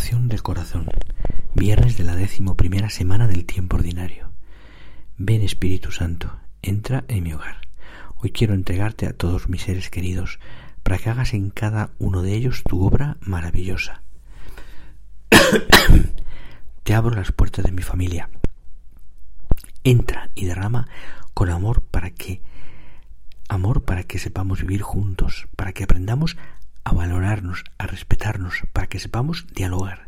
Del 0.00 0.42
corazón. 0.42 0.86
Viernes 1.54 1.98
de 1.98 2.04
la 2.04 2.16
décimo 2.16 2.56
primera 2.56 2.88
semana 2.88 3.28
del 3.28 3.44
tiempo 3.44 3.76
ordinario. 3.76 4.32
Ven 5.18 5.42
Espíritu 5.42 5.92
Santo, 5.92 6.38
entra 6.62 7.04
en 7.08 7.22
mi 7.22 7.34
hogar. 7.34 7.58
Hoy 8.16 8.30
quiero 8.30 8.54
entregarte 8.54 9.06
a 9.06 9.12
todos 9.12 9.50
mis 9.50 9.60
seres 9.60 9.90
queridos 9.90 10.40
para 10.82 10.96
que 10.96 11.10
hagas 11.10 11.34
en 11.34 11.50
cada 11.50 11.90
uno 11.98 12.22
de 12.22 12.34
ellos 12.34 12.62
tu 12.66 12.82
obra 12.82 13.18
maravillosa. 13.20 14.02
Te 16.82 16.94
abro 16.94 17.14
las 17.14 17.30
puertas 17.30 17.66
de 17.66 17.72
mi 17.72 17.82
familia. 17.82 18.30
Entra 19.84 20.30
y 20.34 20.46
derrama 20.46 20.88
con 21.34 21.50
amor 21.50 21.82
para 21.82 22.10
que 22.10 22.40
amor 23.50 23.84
para 23.84 24.04
que 24.04 24.18
sepamos 24.18 24.62
vivir 24.62 24.80
juntos, 24.80 25.46
para 25.56 25.74
que 25.74 25.84
aprendamos 25.84 26.38
a 26.84 26.92
valorarnos, 26.92 27.64
a 27.78 27.86
respetarnos, 27.86 28.62
para 28.72 28.88
que 28.88 28.98
sepamos 28.98 29.46
dialogar. 29.54 30.06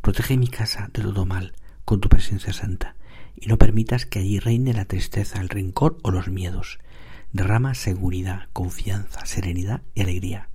Protege 0.00 0.36
mi 0.36 0.48
casa 0.48 0.88
de 0.92 1.02
todo 1.02 1.26
mal 1.26 1.54
con 1.84 2.00
tu 2.00 2.08
presencia 2.08 2.52
santa 2.52 2.96
y 3.34 3.46
no 3.46 3.58
permitas 3.58 4.06
que 4.06 4.18
allí 4.20 4.38
reine 4.38 4.72
la 4.72 4.86
tristeza, 4.86 5.40
el 5.40 5.48
rencor 5.48 5.98
o 6.02 6.10
los 6.10 6.28
miedos. 6.28 6.78
Derrama 7.32 7.74
seguridad, 7.74 8.48
confianza, 8.52 9.26
serenidad 9.26 9.82
y 9.94 10.02
alegría, 10.02 10.48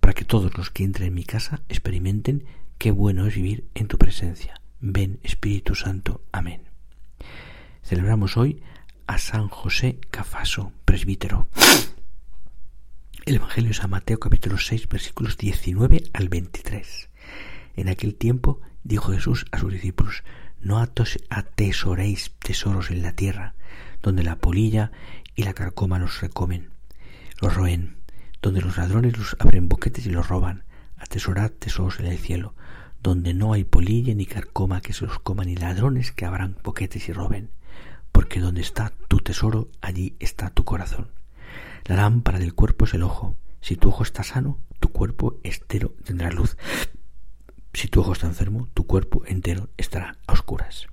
para 0.00 0.14
que 0.14 0.24
todos 0.24 0.56
los 0.56 0.70
que 0.70 0.84
entren 0.84 1.08
en 1.08 1.14
mi 1.14 1.24
casa 1.24 1.62
experimenten 1.68 2.44
qué 2.78 2.90
bueno 2.90 3.26
es 3.26 3.34
vivir 3.34 3.68
en 3.74 3.88
tu 3.88 3.98
presencia. 3.98 4.60
Ven, 4.80 5.18
Espíritu 5.22 5.74
Santo. 5.74 6.22
Amén. 6.32 6.62
Celebramos 7.82 8.36
hoy 8.36 8.62
a 9.06 9.18
San 9.18 9.48
José 9.48 9.98
Cafaso, 10.10 10.72
presbítero. 10.84 11.48
El 13.30 13.36
Evangelio 13.36 13.70
es 13.70 13.76
San 13.76 13.90
Mateo 13.90 14.18
capítulo 14.18 14.58
6 14.58 14.88
versículos 14.88 15.38
19 15.38 16.02
al 16.14 16.28
23. 16.28 17.10
En 17.76 17.88
aquel 17.88 18.16
tiempo 18.16 18.60
dijo 18.82 19.12
Jesús 19.12 19.46
a 19.52 19.60
sus 19.60 19.72
discípulos, 19.72 20.24
no 20.60 20.80
atesoréis 20.80 22.32
tesoros 22.40 22.90
en 22.90 23.02
la 23.02 23.12
tierra, 23.12 23.54
donde 24.02 24.24
la 24.24 24.34
polilla 24.34 24.90
y 25.36 25.44
la 25.44 25.54
carcoma 25.54 26.00
los 26.00 26.20
recomen, 26.20 26.70
los 27.40 27.54
roen, 27.54 27.98
donde 28.42 28.62
los 28.62 28.76
ladrones 28.76 29.16
los 29.16 29.36
abren 29.38 29.68
boquetes 29.68 30.06
y 30.06 30.10
los 30.10 30.26
roban. 30.26 30.64
Atesorad 30.96 31.52
tesoros 31.52 32.00
en 32.00 32.06
el 32.06 32.18
cielo, 32.18 32.56
donde 33.00 33.32
no 33.32 33.52
hay 33.52 33.62
polilla 33.62 34.12
ni 34.12 34.26
carcoma 34.26 34.80
que 34.80 34.92
se 34.92 35.06
los 35.06 35.20
coman, 35.20 35.46
ni 35.46 35.54
ladrones 35.54 36.10
que 36.10 36.24
abran 36.26 36.56
boquetes 36.64 37.08
y 37.08 37.12
roben. 37.12 37.52
Porque 38.10 38.40
donde 38.40 38.62
está 38.62 38.92
tu 39.06 39.18
tesoro, 39.18 39.68
allí 39.80 40.16
está 40.18 40.50
tu 40.50 40.64
corazón. 40.64 41.19
La 41.84 41.96
lámpara 41.96 42.38
del 42.38 42.54
cuerpo 42.54 42.84
es 42.84 42.94
el 42.94 43.02
ojo. 43.02 43.36
Si 43.60 43.76
tu 43.76 43.88
ojo 43.88 44.02
está 44.02 44.22
sano, 44.22 44.58
tu 44.78 44.90
cuerpo 44.90 45.38
estero 45.42 45.94
tendrá 46.04 46.30
luz. 46.30 46.56
Si 47.72 47.88
tu 47.88 48.00
ojo 48.00 48.12
está 48.12 48.26
enfermo, 48.26 48.68
tu 48.74 48.86
cuerpo 48.86 49.22
entero 49.26 49.68
estará 49.76 50.16
a 50.26 50.32
oscuras. 50.32 50.86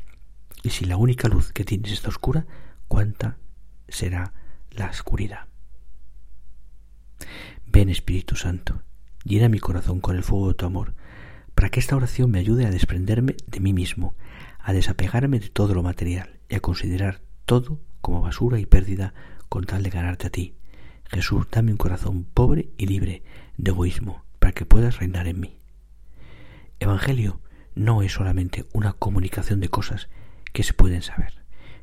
Y 0.63 0.69
si 0.69 0.85
la 0.85 0.97
única 0.97 1.27
luz 1.27 1.51
que 1.53 1.63
tienes 1.63 1.91
está 1.91 2.09
oscura, 2.09 2.45
¿cuánta 2.87 3.37
será 3.87 4.33
la 4.71 4.87
oscuridad? 4.89 5.47
Ven 7.65 7.89
Espíritu 7.89 8.35
Santo, 8.35 8.81
llena 9.23 9.49
mi 9.49 9.59
corazón 9.59 9.99
con 9.99 10.15
el 10.15 10.23
fuego 10.23 10.49
de 10.49 10.53
tu 10.55 10.65
amor, 10.65 10.93
para 11.55 11.69
que 11.69 11.79
esta 11.79 11.95
oración 11.95 12.31
me 12.31 12.39
ayude 12.39 12.65
a 12.65 12.71
desprenderme 12.71 13.35
de 13.47 13.59
mí 13.59 13.73
mismo, 13.73 14.15
a 14.59 14.73
desapegarme 14.73 15.39
de 15.39 15.49
todo 15.49 15.73
lo 15.73 15.83
material 15.83 16.39
y 16.49 16.55
a 16.55 16.59
considerar 16.59 17.21
todo 17.45 17.79
como 18.01 18.21
basura 18.21 18.59
y 18.59 18.65
pérdida 18.65 19.13
con 19.49 19.65
tal 19.65 19.83
de 19.83 19.89
ganarte 19.89 20.27
a 20.27 20.29
ti. 20.29 20.55
Jesús, 21.09 21.47
dame 21.51 21.71
un 21.71 21.77
corazón 21.77 22.23
pobre 22.23 22.69
y 22.77 22.85
libre 22.85 23.23
de 23.57 23.71
egoísmo, 23.71 24.23
para 24.39 24.53
que 24.53 24.65
puedas 24.65 24.97
reinar 24.99 25.27
en 25.27 25.39
mí. 25.39 25.57
Evangelio 26.79 27.39
no 27.75 28.01
es 28.01 28.13
solamente 28.13 28.65
una 28.73 28.93
comunicación 28.93 29.59
de 29.59 29.69
cosas 29.69 30.09
que 30.53 30.63
se 30.63 30.73
pueden 30.73 31.01
saber, 31.01 31.33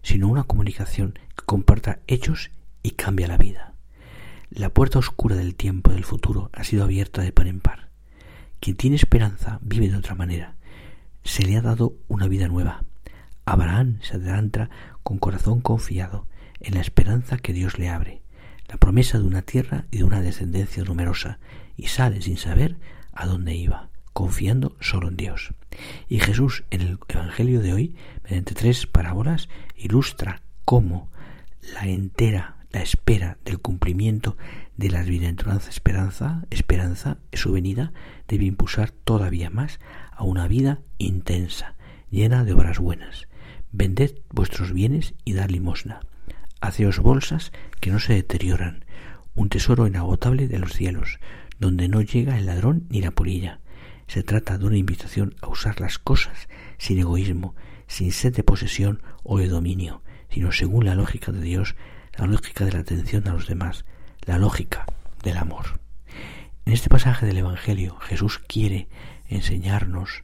sino 0.03 0.29
una 0.29 0.45
comunicación 0.45 1.19
que 1.37 1.45
comparta 1.45 2.01
hechos 2.07 2.51
y 2.83 2.93
cambia 2.93 3.29
la 3.29 3.39
vida. 3.39 3.75
La 4.51 4.69
puerta 4.69 4.99
oscura 4.99 5.37
del 5.37 5.55
tiempo 5.55 5.91
del 5.91 6.05
futuro 6.05 6.51
ha 6.53 6.65
sido 6.65 6.85
abierta 6.85 7.23
de 7.23 7.33
par 7.33 7.47
en 7.47 7.61
par. 7.61 7.89
Quien 8.61 8.77
tiene 8.77 8.97
esperanza 8.97 9.59
vive 9.63 9.89
de 9.89 9.97
otra 9.97 10.15
manera. 10.15 10.55
Se 11.23 11.43
le 11.43 11.57
ha 11.57 11.63
dado 11.63 11.95
una 12.09 12.29
vida 12.29 12.49
nueva. 12.49 12.85
Abraham 13.47 13.99
se 14.03 14.17
adelanta 14.17 14.71
con 15.03 15.19
corazón 15.19 15.61
confiado 15.61 16.27
en 16.61 16.75
la 16.75 16.81
esperanza 16.81 17.37
que 17.37 17.53
Dios 17.53 17.79
le 17.79 17.89
abre, 17.89 18.23
la 18.69 18.77
promesa 18.77 19.19
de 19.19 19.25
una 19.25 19.43
tierra 19.43 19.87
y 19.91 19.99
de 19.99 20.05
una 20.05 20.21
descendencia 20.21 20.85
numerosa, 20.85 21.39
y 21.77 21.89
sale 21.89 22.23
sin 22.23 22.37
saber 22.37 22.77
a 23.13 23.27
dónde 23.27 23.55
iba 23.55 23.91
confiando 24.15 24.77
solo 24.81 25.09
en 25.09 25.17
Dios. 25.17 25.53
Y 26.09 26.21
Jesús 26.21 26.65
en 26.71 26.81
el 26.81 26.99
Evangelio 27.09 27.61
de 27.61 27.75
hoy, 27.75 27.97
mediante 28.23 28.55
tres 28.55 28.87
parábolas, 28.87 29.49
ilustra 29.77 30.41
cómo 30.65 31.11
la 31.75 31.89
entera, 31.89 32.57
la 32.71 32.81
espera 32.81 33.39
del 33.45 33.59
cumplimiento 33.59 34.37
de 34.77 34.91
la 34.91 35.03
bienaventuranza 35.03 35.69
esperanza, 35.69 36.47
esperanza, 36.51 37.19
su 37.33 37.53
venida, 37.53 37.93
debe 38.29 38.45
impulsar 38.45 38.93
todavía 38.93 39.51
más 39.51 39.81
a 40.13 40.25
una 40.25 40.47
vida 40.49 40.81
intensa, 40.99 41.75
llena 42.11 42.45
de 42.45 42.53
obras 42.53 42.79
buenas. 42.79 43.27
Vended 43.73 44.21
vuestros 44.31 44.73
bienes 44.73 45.15
y 45.25 45.33
dad 45.33 45.51
limosna. 45.51 46.01
Haceos 46.67 46.99
bolsas 46.99 47.53
que 47.81 47.91
no 47.91 47.99
se 47.99 48.15
deterioran, 48.15 48.85
un 49.35 49.49
tesoro 49.49 49.87
inagotable 49.87 50.49
de 50.49 50.59
los 50.59 50.73
cielos, 50.73 51.19
donde 51.59 51.89
no 51.89 52.01
llega 52.01 52.39
el 52.39 52.47
ladrón 52.47 52.87
ni 52.89 53.01
la 53.01 53.11
polilla 53.11 53.61
se 54.07 54.23
trata 54.23 54.59
de 54.59 54.67
una 54.67 54.77
invitación 54.77 55.35
a 55.41 55.49
usar 55.49 55.81
las 55.81 55.99
cosas 55.99 56.49
sin 56.79 56.99
egoísmo, 56.99 57.55
sin 57.87 58.13
sed 58.13 58.35
de 58.35 58.45
posesión 58.45 59.03
o 59.23 59.39
de 59.39 59.49
dominio, 59.49 60.03
sino 60.29 60.53
según 60.53 60.85
la 60.85 60.95
lógica 60.95 61.33
de 61.33 61.41
Dios, 61.41 61.75
la 62.17 62.27
lógica 62.27 62.65
de 62.65 62.73
la 62.73 62.81
atención 62.81 63.27
a 63.29 63.33
los 63.33 63.47
demás, 63.47 63.85
la 64.25 64.39
lógica 64.39 64.87
del 65.23 65.37
amor. 65.37 65.81
En 66.67 66.73
este 66.73 66.89
pasaje 66.89 67.27
del 67.27 67.39
Evangelio 67.39 67.97
Jesús 67.97 68.39
quiere 68.39 68.89
enseñarnos 69.29 70.23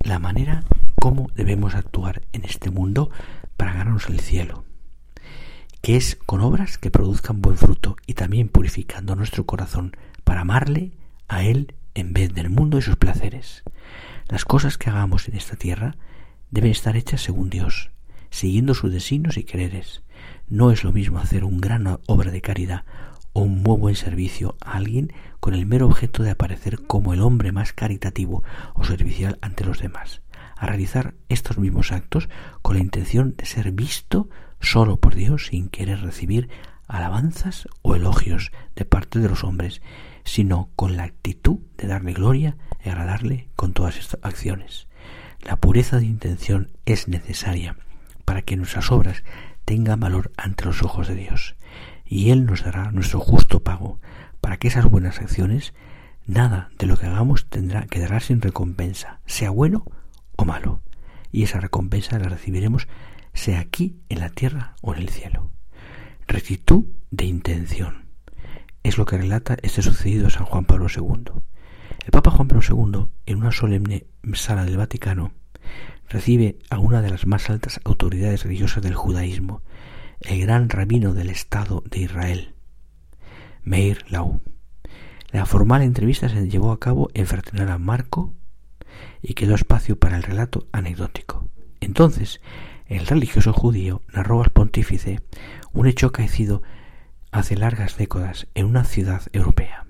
la 0.00 0.18
manera 0.18 0.64
cómo 1.00 1.30
debemos 1.34 1.74
actuar 1.74 2.22
en 2.32 2.44
este 2.44 2.70
mundo 2.70 3.10
para 3.56 3.72
ganarnos 3.72 4.08
el 4.08 4.20
cielo, 4.20 4.64
que 5.86 5.94
es 5.94 6.18
con 6.26 6.40
obras 6.40 6.78
que 6.78 6.90
produzcan 6.90 7.40
buen 7.40 7.56
fruto 7.56 7.96
y 8.08 8.14
también 8.14 8.48
purificando 8.48 9.14
nuestro 9.14 9.46
corazón 9.46 9.96
para 10.24 10.40
amarle 10.40 10.90
a 11.28 11.44
Él 11.44 11.76
en 11.94 12.12
vez 12.12 12.34
del 12.34 12.50
mundo 12.50 12.78
y 12.78 12.82
sus 12.82 12.96
placeres. 12.96 13.62
Las 14.26 14.44
cosas 14.44 14.78
que 14.78 14.90
hagamos 14.90 15.28
en 15.28 15.36
esta 15.36 15.54
tierra 15.54 15.94
deben 16.50 16.72
estar 16.72 16.96
hechas 16.96 17.20
según 17.20 17.50
Dios, 17.50 17.92
siguiendo 18.30 18.74
sus 18.74 18.90
designios 18.90 19.36
y 19.36 19.44
quereres. 19.44 20.02
No 20.48 20.72
es 20.72 20.82
lo 20.82 20.90
mismo 20.90 21.20
hacer 21.20 21.44
una 21.44 21.60
gran 21.60 21.98
obra 22.08 22.32
de 22.32 22.40
caridad 22.40 22.84
o 23.32 23.42
un 23.42 23.62
muy 23.62 23.78
buen 23.78 23.94
servicio 23.94 24.56
a 24.60 24.72
alguien 24.72 25.12
con 25.38 25.54
el 25.54 25.66
mero 25.66 25.86
objeto 25.86 26.24
de 26.24 26.30
aparecer 26.30 26.84
como 26.84 27.14
el 27.14 27.20
hombre 27.20 27.52
más 27.52 27.72
caritativo 27.72 28.42
o 28.74 28.82
servicial 28.82 29.38
ante 29.40 29.64
los 29.64 29.78
demás, 29.78 30.20
a 30.56 30.66
realizar 30.66 31.14
estos 31.28 31.58
mismos 31.58 31.92
actos 31.92 32.28
con 32.60 32.74
la 32.74 32.82
intención 32.82 33.36
de 33.36 33.46
ser 33.46 33.70
visto 33.70 34.28
solo 34.60 34.98
por 34.98 35.14
Dios 35.14 35.46
sin 35.46 35.68
querer 35.68 36.00
recibir 36.00 36.48
alabanzas 36.88 37.68
o 37.82 37.94
elogios 37.94 38.52
de 38.74 38.84
parte 38.84 39.18
de 39.18 39.28
los 39.28 39.44
hombres 39.44 39.82
sino 40.24 40.70
con 40.76 40.96
la 40.96 41.04
actitud 41.04 41.60
de 41.78 41.86
darle 41.86 42.12
gloria 42.12 42.56
y 42.84 42.88
agradarle 42.88 43.48
con 43.56 43.72
todas 43.72 43.96
estas 43.96 44.20
acciones. 44.22 44.88
La 45.40 45.56
pureza 45.56 45.98
de 45.98 46.06
intención 46.06 46.72
es 46.84 47.08
necesaria 47.08 47.76
para 48.24 48.42
que 48.42 48.56
nuestras 48.56 48.90
obras 48.90 49.22
tengan 49.64 50.00
valor 50.00 50.32
ante 50.36 50.64
los 50.64 50.82
ojos 50.82 51.08
de 51.08 51.14
Dios, 51.14 51.54
y 52.04 52.30
Él 52.30 52.44
nos 52.44 52.64
dará 52.64 52.90
nuestro 52.90 53.20
justo 53.20 53.60
pago 53.62 54.00
para 54.40 54.56
que 54.56 54.68
esas 54.68 54.84
buenas 54.84 55.20
acciones, 55.20 55.74
nada 56.26 56.70
de 56.78 56.86
lo 56.86 56.96
que 56.96 57.06
hagamos 57.06 57.46
tendrá 57.48 57.86
que 57.86 58.00
dará 58.00 58.20
sin 58.20 58.40
recompensa, 58.40 59.20
sea 59.26 59.50
bueno 59.50 59.84
o 60.36 60.44
malo, 60.44 60.80
y 61.30 61.44
esa 61.44 61.60
recompensa 61.60 62.18
la 62.18 62.28
recibiremos 62.28 62.88
sea 63.36 63.60
aquí 63.60 64.00
en 64.08 64.20
la 64.20 64.30
tierra 64.30 64.74
o 64.82 64.94
en 64.94 65.02
el 65.02 65.10
cielo. 65.10 65.50
Rectitud 66.26 66.86
de 67.10 67.26
intención 67.26 68.06
es 68.82 68.98
lo 68.98 69.04
que 69.04 69.18
relata 69.18 69.56
este 69.62 69.82
sucedido 69.82 70.30
San 70.30 70.46
Juan 70.46 70.64
Pablo 70.64 70.86
II. 70.94 71.32
El 72.04 72.10
Papa 72.10 72.30
Juan 72.30 72.48
Pablo 72.48 72.62
II, 72.68 73.08
en 73.26 73.38
una 73.38 73.52
solemne 73.52 74.06
sala 74.32 74.64
del 74.64 74.76
Vaticano, 74.76 75.32
recibe 76.08 76.58
a 76.70 76.78
una 76.78 77.02
de 77.02 77.10
las 77.10 77.26
más 77.26 77.50
altas 77.50 77.80
autoridades 77.84 78.44
religiosas 78.44 78.82
del 78.82 78.94
judaísmo, 78.94 79.62
el 80.20 80.40
gran 80.40 80.68
rabino 80.68 81.14
del 81.14 81.30
Estado 81.30 81.82
de 81.90 82.00
Israel, 82.00 82.54
Meir 83.62 84.04
Lau. 84.08 84.40
La 85.30 85.46
formal 85.46 85.82
entrevista 85.82 86.28
se 86.28 86.48
llevó 86.48 86.72
a 86.72 86.80
cabo 86.80 87.10
en 87.14 87.26
Fraternal 87.26 87.78
Marco 87.80 88.34
y 89.20 89.34
quedó 89.34 89.54
espacio 89.54 89.98
para 89.98 90.16
el 90.16 90.22
relato 90.22 90.68
anecdótico. 90.72 91.48
Entonces, 91.80 92.40
el 92.88 93.06
religioso 93.06 93.52
judío 93.52 94.02
narró 94.12 94.42
al 94.42 94.50
pontífice 94.50 95.20
un 95.72 95.86
hecho 95.86 96.08
acaecido 96.08 96.62
hace 97.32 97.56
largas 97.56 97.96
décadas 97.96 98.46
en 98.54 98.66
una 98.66 98.84
ciudad 98.84 99.22
europea. 99.32 99.86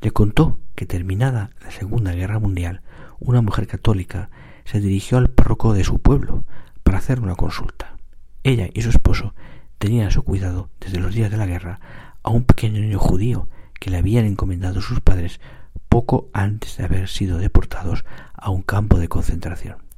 Le 0.00 0.10
contó 0.10 0.58
que 0.74 0.86
terminada 0.86 1.50
la 1.60 1.70
Segunda 1.70 2.12
Guerra 2.12 2.38
Mundial, 2.38 2.82
una 3.18 3.42
mujer 3.42 3.66
católica 3.66 4.30
se 4.64 4.80
dirigió 4.80 5.18
al 5.18 5.30
párroco 5.30 5.74
de 5.74 5.84
su 5.84 5.98
pueblo 5.98 6.44
para 6.82 6.98
hacer 6.98 7.20
una 7.20 7.34
consulta. 7.34 7.96
Ella 8.42 8.68
y 8.72 8.82
su 8.82 8.88
esposo 8.88 9.34
tenían 9.78 10.08
a 10.08 10.10
su 10.10 10.22
cuidado, 10.22 10.70
desde 10.80 11.00
los 11.00 11.14
días 11.14 11.30
de 11.30 11.36
la 11.36 11.46
guerra, 11.46 11.80
a 12.22 12.30
un 12.30 12.44
pequeño 12.44 12.80
niño 12.80 12.98
judío 12.98 13.48
que 13.78 13.90
le 13.90 13.98
habían 13.98 14.24
encomendado 14.24 14.80
sus 14.80 15.00
padres 15.00 15.40
poco 15.88 16.30
antes 16.32 16.76
de 16.78 16.84
haber 16.84 17.08
sido 17.08 17.38
deportados 17.38 18.04
a 18.34 18.50
un 18.50 18.62
campo 18.62 18.98
de 18.98 19.08
concentración. 19.08 19.89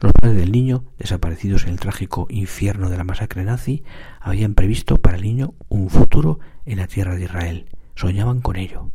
Los 0.00 0.12
padres 0.12 0.36
del 0.36 0.52
niño, 0.52 0.84
desaparecidos 0.98 1.64
en 1.64 1.70
el 1.70 1.80
trágico 1.80 2.26
infierno 2.28 2.90
de 2.90 2.96
la 2.96 3.04
masacre 3.04 3.44
nazi, 3.44 3.84
habían 4.20 4.54
previsto 4.54 4.98
para 4.98 5.16
el 5.16 5.22
niño 5.22 5.54
un 5.68 5.88
futuro 5.88 6.40
en 6.66 6.78
la 6.78 6.86
tierra 6.86 7.14
de 7.14 7.24
Israel. 7.24 7.66
Soñaban 7.94 8.40
con 8.40 8.56
ello. 8.56 8.90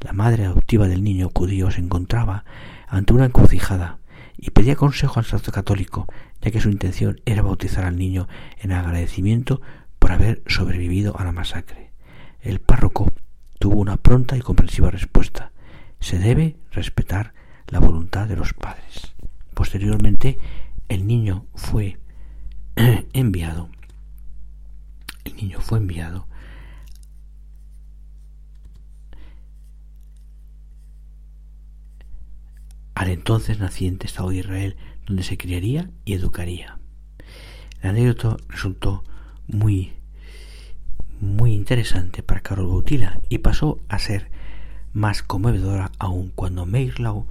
La 0.00 0.12
madre 0.12 0.44
adoptiva 0.44 0.88
del 0.88 1.02
niño 1.02 1.30
judío 1.34 1.70
se 1.70 1.80
encontraba 1.80 2.44
ante 2.88 3.12
una 3.12 3.26
encrucijada 3.26 3.98
y 4.36 4.50
pedía 4.50 4.76
consejo 4.76 5.18
al 5.18 5.24
sacerdote 5.24 5.52
católico, 5.52 6.06
ya 6.40 6.50
que 6.50 6.60
su 6.60 6.68
intención 6.70 7.20
era 7.24 7.42
bautizar 7.42 7.84
al 7.84 7.96
niño 7.96 8.28
en 8.58 8.72
agradecimiento 8.72 9.60
por 9.98 10.12
haber 10.12 10.42
sobrevivido 10.46 11.18
a 11.18 11.24
la 11.24 11.32
masacre. 11.32 11.92
El 12.40 12.60
párroco 12.60 13.12
tuvo 13.58 13.80
una 13.80 13.96
pronta 13.96 14.36
y 14.36 14.40
comprensiva 14.40 14.90
respuesta. 14.90 15.52
Se 15.98 16.18
debe 16.18 16.56
respetar 16.70 17.34
la 17.68 17.80
voluntad 17.80 18.28
de 18.28 18.36
los 18.36 18.52
padres. 18.52 19.15
Posteriormente, 19.56 20.38
el 20.90 21.06
niño 21.06 21.46
fue 21.54 21.98
enviado. 23.14 23.70
El 25.24 25.34
niño 25.36 25.62
fue 25.62 25.78
enviado 25.78 26.28
al 32.94 33.08
entonces 33.08 33.58
naciente 33.58 34.06
Estado 34.06 34.28
de 34.28 34.36
Israel, 34.36 34.76
donde 35.06 35.22
se 35.22 35.38
criaría 35.38 35.88
y 36.04 36.12
educaría. 36.12 36.78
La 37.80 37.90
anécdota 37.90 38.36
resultó 38.50 39.04
muy 39.46 39.94
muy 41.18 41.54
interesante 41.54 42.22
para 42.22 42.42
Carol 42.42 42.66
Bautila 42.66 43.20
y 43.30 43.38
pasó 43.38 43.80
a 43.88 43.98
ser 43.98 44.30
más 44.92 45.22
conmovedora 45.22 45.92
aún 45.98 46.30
cuando 46.34 46.66
Meirlau 46.66 47.26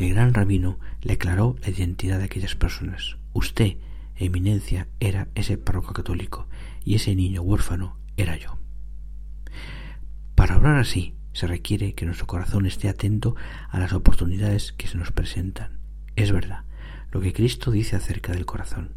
el 0.00 0.14
gran 0.14 0.32
rabino 0.32 0.78
le 1.02 1.12
aclaró 1.12 1.56
la 1.62 1.68
identidad 1.68 2.18
de 2.18 2.24
aquellas 2.24 2.54
personas. 2.54 3.18
Usted, 3.34 3.76
eminencia, 4.16 4.88
era 4.98 5.28
ese 5.34 5.58
párroco 5.58 5.92
católico 5.92 6.48
y 6.84 6.94
ese 6.94 7.14
niño 7.14 7.42
huérfano 7.42 7.98
era 8.16 8.36
yo. 8.36 8.58
Para 10.34 10.54
hablar 10.54 10.78
así, 10.78 11.14
se 11.34 11.46
requiere 11.46 11.94
que 11.94 12.06
nuestro 12.06 12.26
corazón 12.26 12.64
esté 12.64 12.88
atento 12.88 13.36
a 13.68 13.78
las 13.78 13.92
oportunidades 13.92 14.72
que 14.72 14.86
se 14.86 14.96
nos 14.96 15.12
presentan. 15.12 15.80
Es 16.16 16.32
verdad 16.32 16.64
lo 17.12 17.20
que 17.20 17.34
Cristo 17.34 17.70
dice 17.70 17.96
acerca 17.96 18.32
del 18.32 18.46
corazón. 18.46 18.94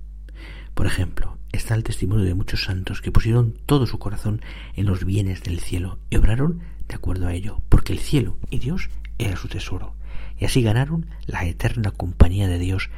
Por 0.73 0.87
ejemplo, 0.87 1.37
está 1.51 1.75
el 1.75 1.83
testimonio 1.83 2.23
de 2.23 2.33
muchos 2.33 2.63
santos 2.63 3.01
que 3.01 3.11
pusieron 3.11 3.55
todo 3.65 3.87
su 3.87 3.99
corazón 3.99 4.41
en 4.75 4.85
los 4.85 5.03
bienes 5.03 5.43
del 5.43 5.59
cielo 5.59 5.99
y 6.09 6.15
obraron 6.15 6.61
de 6.87 6.95
acuerdo 6.95 7.27
a 7.27 7.33
ello, 7.33 7.61
porque 7.67 7.91
el 7.91 7.99
cielo 7.99 8.37
y 8.49 8.59
Dios 8.59 8.89
era 9.17 9.35
su 9.35 9.49
tesoro 9.49 9.95
y 10.37 10.45
así 10.45 10.61
ganaron 10.61 11.07
la 11.25 11.45
eterna 11.45 11.91
compañía 11.91 12.47
de 12.47 12.59
Dios, 12.59 12.89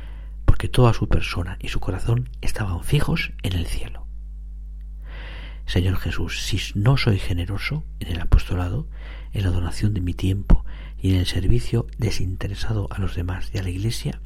porque 0.45 0.69
toda 0.69 0.93
su 0.93 1.07
persona 1.07 1.57
y 1.61 1.69
su 1.69 1.79
corazón 1.79 2.29
estaban 2.41 2.83
fijos 2.83 3.31
en 3.43 3.53
el 3.53 3.65
cielo. 3.65 4.05
Señor 5.65 5.97
Jesús, 5.97 6.41
si 6.41 6.59
no 6.75 6.95
soy 6.95 7.17
generoso 7.17 7.83
en 7.99 8.09
el 8.09 8.21
apostolado, 8.21 8.87
en 9.33 9.43
la 9.43 9.49
donación 9.49 9.93
de 9.93 10.01
mi 10.01 10.13
tiempo 10.13 10.63
y 11.01 11.11
en 11.11 11.17
el 11.17 11.25
servicio 11.25 11.87
desinteresado 11.97 12.87
a 12.91 12.99
los 12.99 13.15
demás 13.15 13.49
y 13.53 13.57
a 13.57 13.63
la 13.63 13.69
Iglesia, 13.69 14.21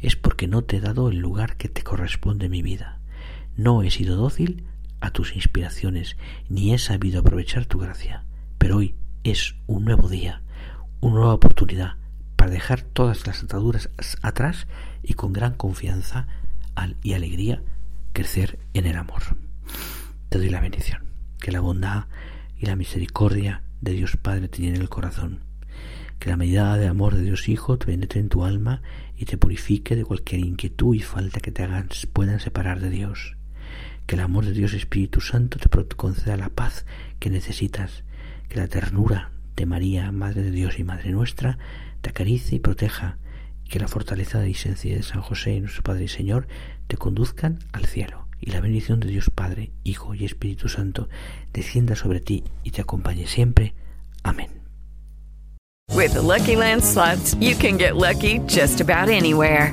es 0.00 0.16
porque 0.16 0.48
no 0.48 0.62
te 0.62 0.76
he 0.76 0.80
dado 0.80 1.08
el 1.08 1.18
lugar 1.18 1.56
que 1.56 1.68
te 1.68 1.82
corresponde 1.82 2.46
en 2.46 2.52
mi 2.52 2.62
vida. 2.62 3.00
No 3.56 3.82
he 3.82 3.90
sido 3.90 4.16
dócil 4.16 4.64
a 5.00 5.10
tus 5.10 5.36
inspiraciones, 5.36 6.16
ni 6.48 6.74
he 6.74 6.78
sabido 6.78 7.20
aprovechar 7.20 7.66
tu 7.66 7.78
gracia. 7.78 8.24
Pero 8.58 8.78
hoy 8.78 8.94
es 9.24 9.54
un 9.66 9.84
nuevo 9.84 10.08
día, 10.08 10.42
una 11.00 11.16
nueva 11.16 11.34
oportunidad 11.34 11.96
para 12.42 12.50
dejar 12.50 12.82
todas 12.82 13.24
las 13.28 13.44
ataduras 13.44 13.88
atrás 14.20 14.66
y 15.04 15.14
con 15.14 15.32
gran 15.32 15.54
confianza 15.54 16.26
y 17.00 17.12
alegría 17.12 17.62
crecer 18.12 18.58
en 18.74 18.86
el 18.86 18.96
amor. 18.96 19.22
Te 20.28 20.38
doy 20.38 20.48
la 20.48 20.60
bendición, 20.60 21.04
que 21.38 21.52
la 21.52 21.60
bondad 21.60 22.06
y 22.58 22.66
la 22.66 22.74
misericordia 22.74 23.62
de 23.80 23.92
Dios 23.92 24.16
Padre 24.16 24.48
te 24.48 24.60
llenen 24.60 24.80
el 24.80 24.88
corazón, 24.88 25.44
que 26.18 26.30
la 26.30 26.36
medida 26.36 26.76
de 26.78 26.88
amor 26.88 27.14
de 27.14 27.22
Dios 27.22 27.48
Hijo 27.48 27.78
te 27.78 27.86
penetre 27.86 28.18
en 28.18 28.28
tu 28.28 28.44
alma 28.44 28.82
y 29.16 29.24
te 29.26 29.38
purifique 29.38 29.94
de 29.94 30.04
cualquier 30.04 30.40
inquietud 30.40 30.96
y 30.96 31.00
falta 31.00 31.38
que 31.38 31.52
te 31.52 31.62
hagan 31.62 31.90
puedan 32.12 32.40
separar 32.40 32.80
de 32.80 32.90
Dios. 32.90 33.36
Que 34.08 34.16
el 34.16 34.20
amor 34.20 34.46
de 34.46 34.52
Dios 34.52 34.72
Espíritu 34.72 35.20
Santo 35.20 35.60
te 35.60 35.94
conceda 35.94 36.36
la 36.36 36.48
paz 36.48 36.86
que 37.20 37.30
necesitas, 37.30 38.02
que 38.48 38.58
la 38.58 38.66
ternura 38.66 39.30
de 39.56 39.66
María, 39.66 40.10
Madre 40.12 40.42
de 40.42 40.50
Dios 40.50 40.78
y 40.78 40.84
Madre 40.84 41.10
nuestra, 41.10 41.58
te 42.00 42.10
acaricie 42.10 42.56
y 42.56 42.60
proteja, 42.60 43.18
que 43.68 43.78
la 43.78 43.88
fortaleza 43.88 44.46
y 44.46 44.54
sencillez 44.54 44.98
de 44.98 45.02
San 45.02 45.22
José, 45.22 45.58
nuestro 45.60 45.82
Padre 45.82 46.04
y 46.04 46.08
Señor, 46.08 46.46
te 46.88 46.96
conduzcan 46.96 47.58
al 47.72 47.86
cielo, 47.86 48.26
y 48.40 48.50
la 48.50 48.60
bendición 48.60 49.00
de 49.00 49.08
Dios 49.08 49.30
Padre, 49.30 49.70
Hijo 49.84 50.14
y 50.14 50.24
Espíritu 50.24 50.68
Santo 50.68 51.08
descienda 51.52 51.96
sobre 51.96 52.20
ti 52.20 52.44
y 52.64 52.70
te 52.72 52.82
acompañe 52.82 53.26
siempre. 53.26 53.74
Amén. 54.22 54.50
With 55.94 56.14
the 56.14 56.22
Lucky 56.22 56.56
Land 56.56 56.82
you 57.40 57.54
can 57.54 57.76
get 57.76 57.96
lucky 57.96 58.40
just 58.46 58.80
about 58.80 59.08
anywhere. 59.08 59.72